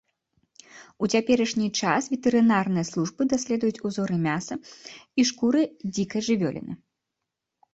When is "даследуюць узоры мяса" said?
3.33-4.55